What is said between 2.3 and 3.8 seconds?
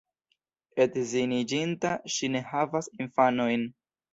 ne havas infanojn.